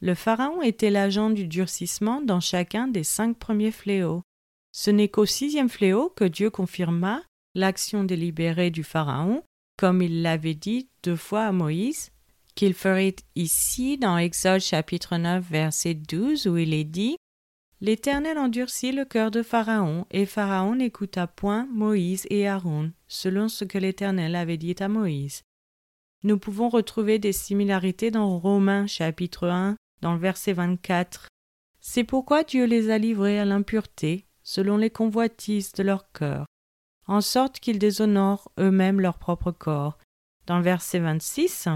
Le 0.00 0.14
Pharaon 0.14 0.62
était 0.62 0.90
l'agent 0.90 1.28
du 1.28 1.46
durcissement 1.46 2.22
dans 2.22 2.40
chacun 2.40 2.86
des 2.86 3.02
cinq 3.02 3.36
premiers 3.36 3.72
fléaux. 3.72 4.22
Ce 4.72 4.90
n'est 4.90 5.08
qu'au 5.08 5.26
sixième 5.26 5.68
fléau 5.68 6.10
que 6.10 6.24
Dieu 6.24 6.50
confirma 6.50 7.22
l'action 7.54 8.04
délibérée 8.04 8.70
du 8.70 8.84
Pharaon, 8.84 9.42
comme 9.76 10.02
il 10.02 10.22
l'avait 10.22 10.54
dit 10.54 10.88
deux 11.02 11.16
fois 11.16 11.44
à 11.44 11.52
Moïse, 11.52 12.10
qu'il 12.54 12.74
ferait 12.74 13.16
ici 13.36 13.98
dans 13.98 14.18
Exode 14.18 14.60
chapitre 14.60 15.16
9 15.16 15.44
verset 15.48 15.94
12 15.94 16.46
où 16.48 16.56
il 16.56 16.74
est 16.74 16.84
dit 16.84 17.16
L'Éternel 17.80 18.38
endurcit 18.38 18.90
le 18.90 19.04
cœur 19.04 19.30
de 19.30 19.44
Pharaon, 19.44 20.04
et 20.10 20.26
Pharaon 20.26 20.74
n'écouta 20.74 21.28
point 21.28 21.68
Moïse 21.72 22.26
et 22.28 22.48
Aaron, 22.48 22.90
selon 23.06 23.48
ce 23.48 23.64
que 23.64 23.78
l'Éternel 23.78 24.34
avait 24.34 24.56
dit 24.56 24.74
à 24.80 24.88
Moïse. 24.88 25.42
Nous 26.24 26.38
pouvons 26.38 26.68
retrouver 26.68 27.20
des 27.20 27.32
similarités 27.32 28.10
dans 28.10 28.36
Romains 28.40 28.88
chapitre 28.88 29.46
1, 29.46 29.76
dans 30.00 30.14
le 30.14 30.18
verset 30.18 30.52
24. 30.52 31.28
C'est 31.80 32.02
pourquoi 32.02 32.42
Dieu 32.42 32.64
les 32.64 32.90
a 32.90 32.98
livrés 32.98 33.38
à 33.38 33.44
l'impureté, 33.44 34.26
selon 34.48 34.78
les 34.78 34.88
convoitises 34.88 35.72
de 35.72 35.82
leur 35.82 36.10
cœur, 36.10 36.46
en 37.06 37.20
sorte 37.20 37.60
qu'ils 37.60 37.78
déshonorent 37.78 38.50
eux-mêmes 38.58 38.98
leur 38.98 39.18
propre 39.18 39.52
corps. 39.52 39.98
Dans 40.46 40.56
le 40.56 40.64
verset 40.64 41.00
26, 41.00 41.68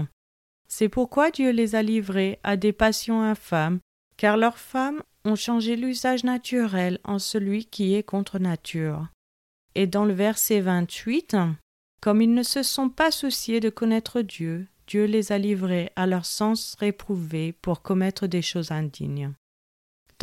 c'est 0.67 0.89
pourquoi 0.89 1.29
Dieu 1.29 1.51
les 1.51 1.75
a 1.75 1.83
livrés 1.83 2.39
à 2.41 2.57
des 2.57 2.73
passions 2.73 3.21
infâmes, 3.21 3.79
car 4.17 4.37
leurs 4.37 4.57
femmes 4.57 5.03
ont 5.23 5.35
changé 5.35 5.75
l'usage 5.75 6.23
naturel 6.23 6.97
en 7.03 7.19
celui 7.19 7.65
qui 7.65 7.93
est 7.93 8.01
contre 8.01 8.39
nature. 8.39 9.07
Et 9.75 9.85
dans 9.85 10.05
le 10.05 10.13
verset 10.15 10.59
28, 10.59 11.37
comme 12.01 12.23
ils 12.23 12.33
ne 12.33 12.41
se 12.41 12.63
sont 12.63 12.89
pas 12.89 13.11
souciés 13.11 13.59
de 13.59 13.69
connaître 13.69 14.21
Dieu, 14.21 14.65
Dieu 14.87 15.05
les 15.05 15.31
a 15.31 15.37
livrés 15.37 15.91
à 15.95 16.07
leur 16.07 16.25
sens 16.25 16.75
réprouvé 16.79 17.53
pour 17.53 17.83
commettre 17.83 18.25
des 18.25 18.41
choses 18.41 18.71
indignes. 18.71 19.31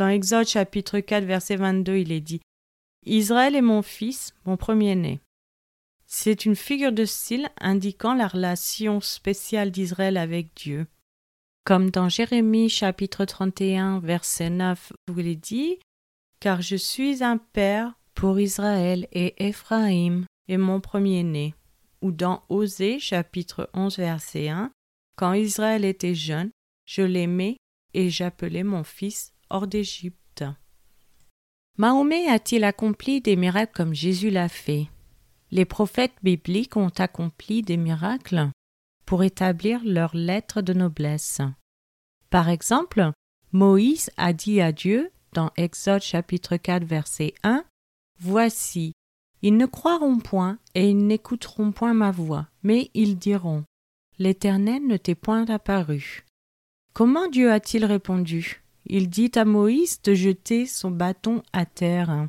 Dans 0.01 0.07
Exode 0.07 0.47
chapitre 0.47 0.99
4 0.99 1.25
verset 1.25 1.57
22, 1.57 1.97
il 1.97 2.11
est 2.11 2.21
dit 2.21 2.41
Israël 3.05 3.55
est 3.55 3.61
mon 3.61 3.83
fils, 3.83 4.33
mon 4.45 4.57
premier-né. 4.57 5.19
C'est 6.07 6.45
une 6.45 6.55
figure 6.55 6.91
de 6.91 7.05
style 7.05 7.51
indiquant 7.59 8.15
la 8.15 8.27
relation 8.27 8.99
spéciale 8.99 9.69
d'Israël 9.69 10.17
avec 10.17 10.55
Dieu. 10.55 10.87
Comme 11.65 11.91
dans 11.91 12.09
Jérémie 12.09 12.67
chapitre 12.67 13.25
31 13.25 13.99
verset 13.99 14.49
9 14.49 14.91
où 15.11 15.19
il 15.19 15.27
est 15.27 15.35
dit 15.35 15.77
Car 16.39 16.63
je 16.63 16.77
suis 16.77 17.23
un 17.23 17.37
père 17.37 17.93
pour 18.15 18.39
Israël 18.39 19.07
et 19.11 19.35
Éphraïm 19.45 20.25
est 20.47 20.57
mon 20.57 20.81
premier-né. 20.81 21.53
Ou 22.01 22.11
dans 22.11 22.41
Osée 22.49 22.97
chapitre 22.97 23.69
11 23.75 23.97
verset 23.97 24.49
1 24.49 24.71
Quand 25.15 25.33
Israël 25.33 25.85
était 25.85 26.15
jeune, 26.15 26.49
je 26.87 27.03
l'aimais 27.03 27.57
et 27.93 28.09
j'appelais 28.09 28.63
mon 28.63 28.83
fils 28.83 29.31
hors 29.51 29.67
d'Égypte. 29.67 30.43
Mahomet 31.77 32.27
a-t-il 32.27 32.63
accompli 32.63 33.21
des 33.21 33.35
miracles 33.35 33.73
comme 33.73 33.93
Jésus 33.93 34.29
l'a 34.29 34.49
fait? 34.49 34.87
Les 35.51 35.65
prophètes 35.65 36.15
bibliques 36.23 36.77
ont 36.77 36.91
accompli 36.97 37.61
des 37.61 37.77
miracles 37.77 38.49
pour 39.05 39.23
établir 39.23 39.81
leur 39.83 40.15
lettre 40.15 40.61
de 40.61 40.73
noblesse. 40.73 41.41
Par 42.29 42.49
exemple, 42.49 43.11
Moïse 43.51 44.09
a 44.15 44.31
dit 44.31 44.61
à 44.61 44.71
Dieu 44.71 45.11
dans 45.33 45.51
Exode 45.57 46.01
chapitre 46.01 46.55
4 46.57 46.85
verset 46.85 47.33
1 47.43 47.65
Voici, 48.19 48.93
ils 49.41 49.57
ne 49.57 49.65
croiront 49.65 50.19
point 50.19 50.59
et 50.75 50.89
ils 50.89 51.05
n'écouteront 51.05 51.71
point 51.71 51.93
ma 51.93 52.11
voix, 52.11 52.47
mais 52.63 52.91
ils 52.93 53.17
diront 53.17 53.65
L'Éternel 54.19 54.85
ne 54.85 54.97
t'est 54.97 55.15
point 55.15 55.49
apparu. 55.49 56.25
Comment 56.93 57.27
Dieu 57.27 57.51
a-t-il 57.51 57.83
répondu? 57.85 58.60
Il 58.85 59.09
dit 59.09 59.31
à 59.35 59.45
Moïse 59.45 60.01
de 60.01 60.13
jeter 60.13 60.65
son 60.65 60.91
bâton 60.91 61.43
à 61.53 61.65
terre. 61.65 62.27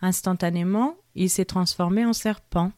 Instantanément, 0.00 0.96
il 1.14 1.30
s'est 1.30 1.44
transformé 1.44 2.04
en 2.04 2.12
serpent. 2.12 2.72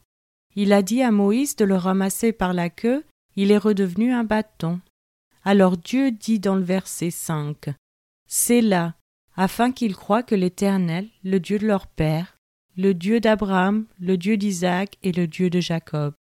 Il 0.55 0.73
a 0.73 0.81
dit 0.81 1.01
à 1.01 1.11
Moïse 1.11 1.55
de 1.55 1.65
le 1.65 1.75
ramasser 1.75 2.31
par 2.31 2.53
la 2.53 2.69
queue, 2.69 3.03
il 3.35 3.51
est 3.51 3.57
redevenu 3.57 4.11
un 4.11 4.23
bâton. 4.23 4.79
Alors 5.43 5.77
Dieu 5.77 6.11
dit 6.11 6.39
dans 6.39 6.55
le 6.55 6.63
verset 6.63 7.11
5 7.11 7.69
C'est 8.27 8.61
là, 8.61 8.95
afin 9.35 9.71
qu'ils 9.71 9.95
croient 9.95 10.23
que 10.23 10.35
l'Éternel, 10.35 11.09
le 11.23 11.39
Dieu 11.39 11.57
de 11.57 11.67
leur 11.67 11.87
père, 11.87 12.37
le 12.77 12.93
Dieu 12.93 13.19
d'Abraham, 13.19 13.85
le 13.99 14.17
Dieu 14.17 14.37
d'Isaac 14.37 14.97
et 15.03 15.11
le 15.11 15.27
Dieu 15.27 15.49
de 15.49 15.59
Jacob. 15.59 16.13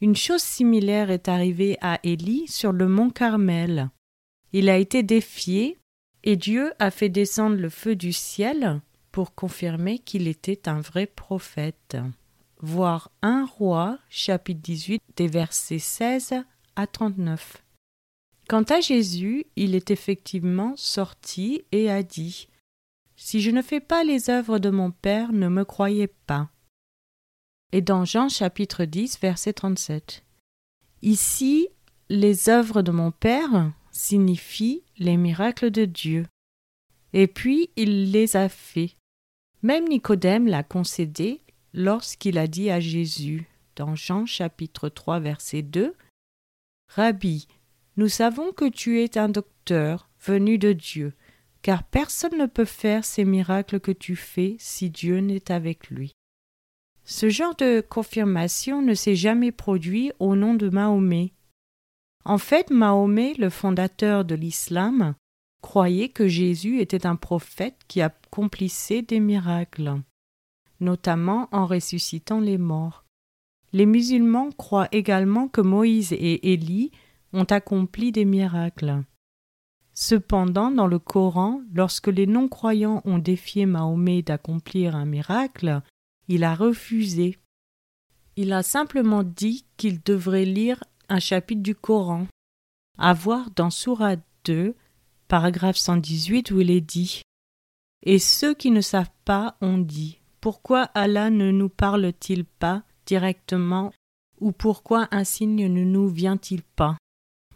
Une 0.00 0.16
chose 0.16 0.42
similaire 0.42 1.10
est 1.10 1.28
arrivée 1.28 1.78
à 1.80 2.00
Élie 2.02 2.48
sur 2.48 2.72
le 2.72 2.88
mont 2.88 3.10
Carmel. 3.10 3.90
Il 4.52 4.68
a 4.68 4.76
été 4.76 5.02
défié 5.02 5.78
et 6.24 6.36
Dieu 6.36 6.72
a 6.78 6.90
fait 6.90 7.08
descendre 7.08 7.56
le 7.56 7.68
feu 7.68 7.96
du 7.96 8.12
ciel 8.12 8.80
pour 9.10 9.34
confirmer 9.34 9.98
qu'il 9.98 10.28
était 10.28 10.68
un 10.68 10.80
vrai 10.80 11.06
prophète. 11.06 11.96
Voir 12.60 13.10
un 13.22 13.44
roi, 13.44 13.98
chapitre 14.08 14.60
18, 14.62 15.02
des 15.16 15.26
versets 15.26 15.78
16 15.78 16.34
à 16.76 16.86
39. 16.86 17.62
Quant 18.48 18.62
à 18.62 18.80
Jésus, 18.80 19.46
il 19.56 19.74
est 19.74 19.90
effectivement 19.90 20.74
sorti 20.76 21.64
et 21.72 21.90
a 21.90 22.02
dit 22.02 22.48
Si 23.16 23.40
je 23.40 23.50
ne 23.50 23.62
fais 23.62 23.80
pas 23.80 24.04
les 24.04 24.30
œuvres 24.30 24.58
de 24.58 24.70
mon 24.70 24.90
Père, 24.90 25.32
ne 25.32 25.48
me 25.48 25.64
croyez 25.64 26.06
pas. 26.06 26.50
Et 27.72 27.80
dans 27.80 28.04
Jean 28.04 28.28
chapitre 28.28 28.84
10, 28.84 29.18
verset 29.20 29.54
37. 29.54 30.22
Ici, 31.02 31.68
les 32.08 32.48
œuvres 32.48 32.82
de 32.82 32.92
mon 32.92 33.10
Père, 33.10 33.72
signifie 34.02 34.82
les 34.98 35.16
miracles 35.16 35.70
de 35.70 35.84
Dieu. 35.84 36.26
Et 37.12 37.28
puis 37.28 37.70
il 37.76 38.10
les 38.10 38.36
a 38.36 38.48
faits. 38.48 38.96
Même 39.62 39.88
Nicodème 39.88 40.48
l'a 40.48 40.64
concédé 40.64 41.40
lorsqu'il 41.72 42.36
a 42.36 42.48
dit 42.48 42.68
à 42.68 42.80
Jésus, 42.80 43.46
dans 43.76 43.94
Jean 43.94 44.26
chapitre 44.26 44.88
3 44.88 45.20
verset 45.20 45.62
2, 45.62 45.94
Rabbi, 46.88 47.46
nous 47.96 48.08
savons 48.08 48.52
que 48.52 48.68
tu 48.68 49.00
es 49.00 49.16
un 49.16 49.28
docteur 49.28 50.10
venu 50.20 50.58
de 50.58 50.72
Dieu, 50.72 51.14
car 51.62 51.84
personne 51.84 52.36
ne 52.36 52.46
peut 52.46 52.64
faire 52.64 53.04
ces 53.04 53.24
miracles 53.24 53.78
que 53.78 53.92
tu 53.92 54.16
fais 54.16 54.56
si 54.58 54.90
Dieu 54.90 55.18
n'est 55.18 55.52
avec 55.52 55.90
lui. 55.90 56.12
Ce 57.04 57.28
genre 57.28 57.54
de 57.54 57.80
confirmation 57.80 58.82
ne 58.82 58.94
s'est 58.94 59.16
jamais 59.16 59.52
produit 59.52 60.10
au 60.18 60.34
nom 60.34 60.54
de 60.54 60.68
Mahomet, 60.68 61.32
en 62.24 62.38
fait, 62.38 62.70
Mahomet, 62.70 63.34
le 63.38 63.50
fondateur 63.50 64.24
de 64.24 64.34
l'islam, 64.34 65.14
croyait 65.60 66.08
que 66.08 66.28
Jésus 66.28 66.80
était 66.80 67.06
un 67.06 67.16
prophète 67.16 67.78
qui 67.88 68.00
accomplissait 68.00 69.02
des 69.02 69.20
miracles, 69.20 70.00
notamment 70.80 71.48
en 71.52 71.66
ressuscitant 71.66 72.40
les 72.40 72.58
morts. 72.58 73.04
Les 73.72 73.86
musulmans 73.86 74.50
croient 74.50 74.88
également 74.92 75.48
que 75.48 75.62
Moïse 75.62 76.12
et 76.12 76.52
Élie 76.52 76.90
ont 77.32 77.44
accompli 77.44 78.12
des 78.12 78.26
miracles. 78.26 79.02
Cependant, 79.94 80.70
dans 80.70 80.86
le 80.86 80.98
Coran, 80.98 81.62
lorsque 81.72 82.08
les 82.08 82.26
non-croyants 82.26 83.02
ont 83.04 83.18
défié 83.18 83.66
Mahomet 83.66 84.22
d'accomplir 84.22 84.96
un 84.96 85.04
miracle, 85.04 85.80
il 86.28 86.44
a 86.44 86.54
refusé. 86.54 87.38
Il 88.36 88.52
a 88.52 88.62
simplement 88.62 89.22
dit 89.22 89.66
qu'il 89.76 90.02
devrait 90.02 90.46
lire 90.46 90.82
un 91.12 91.20
chapitre 91.20 91.62
du 91.62 91.74
Coran, 91.74 92.26
à 92.96 93.12
voir 93.12 93.50
dans 93.54 93.68
Sourate 93.68 94.24
2, 94.46 94.74
paragraphe 95.28 95.76
118, 95.76 96.50
où 96.52 96.60
il 96.60 96.70
est 96.70 96.80
dit 96.80 97.20
Et 98.02 98.18
ceux 98.18 98.54
qui 98.54 98.70
ne 98.70 98.80
savent 98.80 99.12
pas 99.26 99.56
ont 99.60 99.76
dit 99.76 100.20
Pourquoi 100.40 100.84
Allah 100.94 101.28
ne 101.28 101.50
nous 101.50 101.68
parle-t-il 101.68 102.46
pas 102.46 102.82
directement 103.04 103.92
ou 104.40 104.52
pourquoi 104.52 105.06
un 105.10 105.24
signe 105.24 105.66
ne 105.66 105.84
nous 105.84 106.08
vient-il 106.08 106.62
pas? 106.62 106.96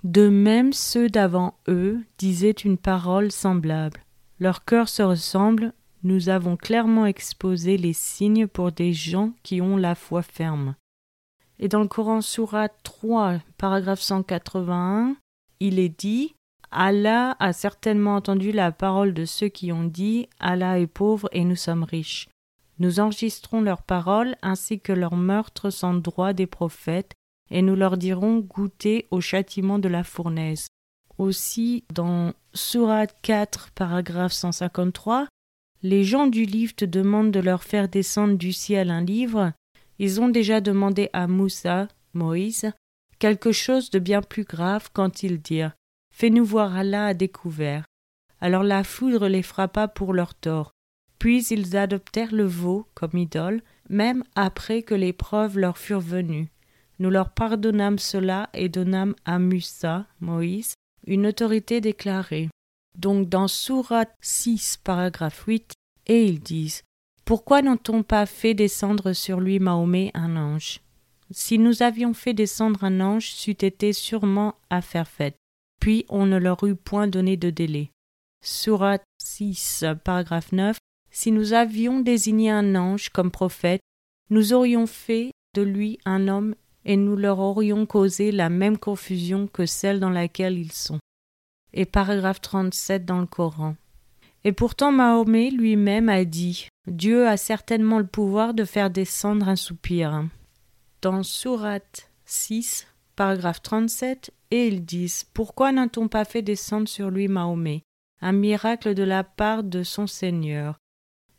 De 0.04 0.28
même, 0.28 0.74
ceux 0.74 1.08
d'avant 1.08 1.58
eux 1.66 2.04
disaient 2.18 2.50
une 2.50 2.76
parole 2.76 3.32
semblable. 3.32 4.04
Leurs 4.38 4.66
cœurs 4.66 4.90
se 4.90 5.02
ressemblent, 5.02 5.72
nous 6.02 6.28
avons 6.28 6.58
clairement 6.58 7.06
exposé 7.06 7.78
les 7.78 7.94
signes 7.94 8.46
pour 8.46 8.70
des 8.70 8.92
gens 8.92 9.32
qui 9.42 9.62
ont 9.62 9.78
la 9.78 9.94
foi 9.94 10.20
ferme. 10.20 10.76
Et 11.58 11.68
dans 11.68 11.80
le 11.80 11.88
Coran 11.88 12.20
Surah 12.20 12.68
3, 12.68 13.38
paragraphe 13.56 14.00
181, 14.00 15.16
il 15.60 15.78
est 15.78 15.88
dit 15.88 16.34
Allah 16.70 17.36
a 17.38 17.52
certainement 17.52 18.16
entendu 18.16 18.52
la 18.52 18.72
parole 18.72 19.14
de 19.14 19.24
ceux 19.24 19.48
qui 19.48 19.72
ont 19.72 19.84
dit 19.84 20.28
Allah 20.38 20.78
est 20.78 20.86
pauvre 20.86 21.28
et 21.32 21.44
nous 21.44 21.56
sommes 21.56 21.84
riches. 21.84 22.28
Nous 22.78 23.00
enregistrons 23.00 23.62
leurs 23.62 23.82
paroles 23.82 24.36
ainsi 24.42 24.80
que 24.80 24.92
leurs 24.92 25.16
meurtres 25.16 25.70
sans 25.70 25.94
droit 25.94 26.34
des 26.34 26.46
prophètes, 26.46 27.12
et 27.50 27.62
nous 27.62 27.76
leur 27.76 27.96
dirons 27.96 28.38
goûter 28.40 29.06
au 29.10 29.20
châtiment 29.20 29.78
de 29.78 29.88
la 29.88 30.04
fournaise. 30.04 30.66
Aussi, 31.16 31.84
dans 31.94 32.34
Surat 32.52 33.06
4, 33.06 33.70
paragraphe 33.74 34.32
153, 34.32 35.28
les 35.82 36.04
gens 36.04 36.26
du 36.26 36.44
livre 36.44 36.74
te 36.74 36.84
demandent 36.84 37.30
de 37.30 37.40
leur 37.40 37.62
faire 37.62 37.88
descendre 37.88 38.36
du 38.36 38.52
ciel 38.52 38.90
un 38.90 39.02
livre. 39.02 39.52
Ils 39.98 40.20
ont 40.20 40.28
déjà 40.28 40.60
demandé 40.60 41.08
à 41.12 41.26
Moussa, 41.26 41.88
Moïse, 42.12 42.72
quelque 43.18 43.52
chose 43.52 43.90
de 43.90 43.98
bien 43.98 44.22
plus 44.22 44.44
grave 44.44 44.90
quand 44.92 45.22
ils 45.22 45.40
dirent 45.40 45.72
Fais-nous 46.14 46.44
voir 46.44 46.74
Allah 46.74 47.06
à 47.06 47.14
découvert. 47.14 47.84
Alors 48.40 48.62
la 48.62 48.84
foudre 48.84 49.28
les 49.28 49.42
frappa 49.42 49.88
pour 49.88 50.12
leur 50.12 50.34
tort. 50.34 50.72
Puis 51.18 51.46
ils 51.46 51.76
adoptèrent 51.76 52.34
le 52.34 52.44
veau 52.44 52.86
comme 52.94 53.16
idole, 53.16 53.62
même 53.88 54.22
après 54.34 54.82
que 54.82 54.94
les 54.94 55.12
preuves 55.12 55.58
leur 55.58 55.78
furent 55.78 56.00
venues. 56.00 56.48
Nous 56.98 57.10
leur 57.10 57.30
pardonnâmes 57.30 57.98
cela 57.98 58.48
et 58.54 58.68
donnâmes 58.68 59.14
à 59.24 59.38
Musa, 59.38 60.06
Moïse, 60.20 60.74
une 61.06 61.26
autorité 61.26 61.80
déclarée. 61.80 62.48
Donc 62.98 63.28
dans 63.28 63.48
Sourate 63.48 64.14
6, 64.20 64.78
paragraphe 64.82 65.44
8, 65.46 65.72
et 66.06 66.24
ils 66.24 66.40
disent 66.40 66.82
Pourquoi 67.26 67.60
n'ont-on 67.60 68.04
pas 68.04 68.24
fait 68.24 68.54
descendre 68.54 69.12
sur 69.12 69.40
lui 69.40 69.58
Mahomet 69.58 70.12
un 70.14 70.36
ange? 70.36 70.80
Si 71.32 71.58
nous 71.58 71.82
avions 71.82 72.14
fait 72.14 72.34
descendre 72.34 72.84
un 72.84 73.00
ange, 73.00 73.32
c'eût 73.32 73.50
été 73.50 73.92
sûrement 73.92 74.54
affaire 74.70 75.08
faite. 75.08 75.34
Puis 75.80 76.06
on 76.08 76.24
ne 76.24 76.36
leur 76.36 76.62
eût 76.62 76.76
point 76.76 77.08
donné 77.08 77.36
de 77.36 77.50
délai. 77.50 77.90
Sourate 78.44 79.02
6, 79.20 79.86
paragraphe 80.04 80.52
9 80.52 80.78
Si 81.10 81.32
nous 81.32 81.52
avions 81.52 81.98
désigné 81.98 82.52
un 82.52 82.76
ange 82.76 83.08
comme 83.08 83.32
prophète, 83.32 83.80
nous 84.30 84.52
aurions 84.52 84.86
fait 84.86 85.32
de 85.54 85.62
lui 85.62 85.98
un 86.04 86.28
homme 86.28 86.54
et 86.84 86.96
nous 86.96 87.16
leur 87.16 87.40
aurions 87.40 87.86
causé 87.86 88.30
la 88.30 88.50
même 88.50 88.78
confusion 88.78 89.48
que 89.48 89.66
celle 89.66 89.98
dans 89.98 90.10
laquelle 90.10 90.56
ils 90.56 90.70
sont. 90.70 91.00
Et 91.72 91.86
paragraphe 91.86 92.40
37 92.40 93.04
dans 93.04 93.18
le 93.18 93.26
Coran. 93.26 93.74
Et 94.46 94.52
pourtant 94.52 94.92
Mahomet 94.92 95.50
lui-même 95.50 96.08
a 96.08 96.24
dit 96.24 96.68
Dieu 96.86 97.26
a 97.26 97.36
certainement 97.36 97.98
le 97.98 98.06
pouvoir 98.06 98.54
de 98.54 98.64
faire 98.64 98.90
descendre 98.90 99.48
un 99.48 99.56
soupir. 99.56 100.22
Dans 101.02 101.24
Sourate 101.24 102.12
6, 102.26 102.86
paragraphe 103.16 103.60
37, 103.60 104.32
et 104.52 104.68
ils 104.68 104.84
disent 104.84 105.24
Pourquoi 105.34 105.72
n'a-t-on 105.72 106.06
pas 106.06 106.24
fait 106.24 106.42
descendre 106.42 106.86
sur 106.86 107.10
lui 107.10 107.26
Mahomet 107.26 107.82
un 108.20 108.30
miracle 108.30 108.94
de 108.94 109.02
la 109.02 109.24
part 109.24 109.64
de 109.64 109.82
son 109.82 110.06
Seigneur? 110.06 110.78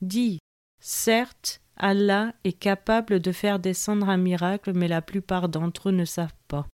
Dis 0.01 0.39
Certes, 0.81 1.61
Allah 1.77 2.33
est 2.43 2.59
capable 2.59 3.21
de 3.21 3.31
faire 3.31 3.59
descendre 3.59 4.09
un 4.09 4.17
miracle, 4.17 4.73
mais 4.75 4.89
la 4.89 5.01
plupart 5.01 5.47
d'entre 5.47 5.89
eux 5.89 5.93
ne 5.93 6.03
savent 6.03 6.35
pas. 6.49 6.67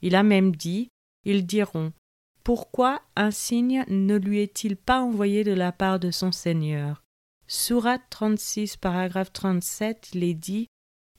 Il 0.00 0.16
a 0.16 0.22
même 0.22 0.56
dit 0.56 0.88
Ils 1.26 1.44
diront 1.44 1.92
Pourquoi 2.48 3.02
un 3.14 3.30
signe 3.30 3.84
ne 3.88 4.16
lui 4.16 4.40
est-il 4.40 4.78
pas 4.78 5.02
envoyé 5.02 5.44
de 5.44 5.52
la 5.52 5.70
part 5.70 6.00
de 6.00 6.10
son 6.10 6.32
Seigneur? 6.32 7.02
Sourate 7.46 8.00
36, 8.08 8.78
paragraphe 8.78 9.34
37, 9.34 10.12
il 10.14 10.24
est 10.24 10.32
dit 10.32 10.66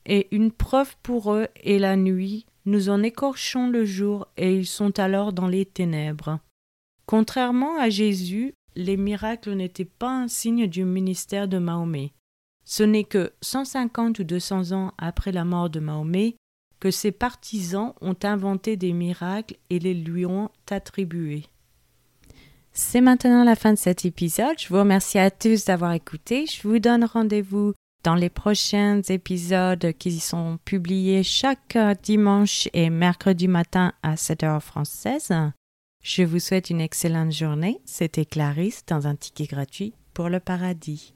Et 0.06 0.26
une 0.34 0.50
preuve 0.50 0.96
pour 1.04 1.32
eux 1.32 1.46
est 1.62 1.78
la 1.78 1.94
nuit, 1.94 2.46
nous 2.64 2.88
en 2.88 3.04
écorchons 3.04 3.68
le 3.68 3.84
jour, 3.84 4.26
et 4.36 4.56
ils 4.56 4.66
sont 4.66 4.98
alors 4.98 5.32
dans 5.32 5.46
les 5.46 5.66
ténèbres. 5.66 6.40
Contrairement 7.06 7.78
à 7.78 7.90
Jésus, 7.90 8.54
les 8.74 8.96
miracles 8.96 9.52
n'étaient 9.52 9.84
pas 9.84 10.10
un 10.10 10.26
signe 10.26 10.66
du 10.66 10.84
ministère 10.84 11.46
de 11.46 11.58
Mahomet. 11.58 12.12
Ce 12.64 12.82
n'est 12.82 13.04
que 13.04 13.32
150 13.40 14.18
ou 14.18 14.24
200 14.24 14.72
ans 14.72 14.94
après 14.98 15.30
la 15.30 15.44
mort 15.44 15.70
de 15.70 15.78
Mahomet 15.78 16.34
que 16.80 16.90
ses 16.90 17.12
partisans 17.12 17.92
ont 18.00 18.16
inventé 18.22 18.76
des 18.76 18.92
miracles 18.92 19.56
et 19.68 19.78
les 19.78 19.94
lui 19.94 20.26
ont 20.26 20.50
attribués. 20.70 21.44
C'est 22.72 23.00
maintenant 23.00 23.44
la 23.44 23.56
fin 23.56 23.72
de 23.72 23.78
cet 23.78 24.04
épisode. 24.04 24.58
Je 24.58 24.68
vous 24.68 24.78
remercie 24.78 25.18
à 25.18 25.30
tous 25.30 25.64
d'avoir 25.64 25.92
écouté. 25.92 26.46
Je 26.46 26.66
vous 26.66 26.78
donne 26.78 27.04
rendez-vous 27.04 27.74
dans 28.02 28.14
les 28.14 28.30
prochains 28.30 29.02
épisodes 29.08 29.92
qui 29.98 30.18
sont 30.18 30.58
publiés 30.64 31.22
chaque 31.22 31.76
dimanche 32.02 32.68
et 32.72 32.88
mercredi 32.88 33.48
matin 33.48 33.92
à 34.02 34.16
7 34.16 34.44
heures 34.44 34.62
française. 34.62 35.32
Je 36.02 36.22
vous 36.22 36.38
souhaite 36.38 36.70
une 36.70 36.80
excellente 36.80 37.32
journée. 37.32 37.80
C'était 37.84 38.24
Clarisse 38.24 38.84
dans 38.86 39.06
un 39.06 39.16
ticket 39.16 39.46
gratuit 39.46 39.92
pour 40.14 40.28
le 40.28 40.40
paradis. 40.40 41.12